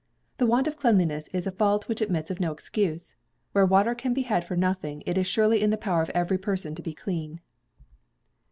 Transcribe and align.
The 0.39 0.47
want 0.47 0.65
of 0.65 0.77
cleanliness 0.77 1.27
is 1.27 1.45
a 1.45 1.51
fault 1.51 1.87
which 1.87 2.01
admits 2.01 2.31
of 2.31 2.39
no 2.39 2.51
excuse. 2.51 3.17
Where 3.51 3.67
water 3.67 3.93
can 3.93 4.15
be 4.15 4.23
had 4.23 4.43
for 4.43 4.55
nothing, 4.57 5.03
it 5.05 5.15
is 5.15 5.27
surely 5.27 5.61
in 5.61 5.69
the 5.69 5.77
power 5.77 6.01
of 6.01 6.09
every 6.15 6.39
person 6.39 6.73
to 6.73 6.81
be 6.81 6.95
clean. 6.95 7.39